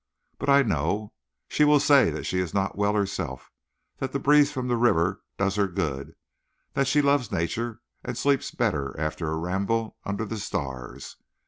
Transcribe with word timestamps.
But 0.39 0.49
I 0.49 0.63
know. 0.63 1.13
She 1.47 1.63
will 1.63 1.79
say 1.79 2.09
that 2.09 2.23
she 2.23 2.39
is 2.39 2.55
not 2.55 2.75
well 2.75 2.95
herself; 2.95 3.51
that 3.99 4.11
the 4.13 4.19
breeze 4.19 4.51
from 4.51 4.67
the 4.67 4.75
river 4.75 5.21
does 5.37 5.57
her 5.57 5.67
good; 5.67 6.15
that 6.73 6.87
she 6.87 7.03
loves 7.03 7.31
nature, 7.31 7.81
and 8.03 8.17
sleeps 8.17 8.49
better 8.49 8.99
after 8.99 9.29
a 9.31 9.37
ramble 9.37 9.97
under 10.03 10.25
the 10.25 10.39
stars. 10.39 11.17